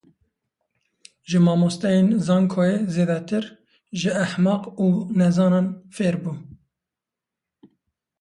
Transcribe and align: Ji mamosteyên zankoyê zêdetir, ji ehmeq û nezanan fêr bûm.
Ji 1.29 1.37
mamosteyên 1.45 2.07
zankoyê 2.25 2.75
zêdetir, 2.93 3.45
ji 3.99 4.09
ehmeq 4.23 4.63
û 4.83 4.85
nezanan 5.19 5.67
fêr 5.95 6.15
bûm. 6.23 6.39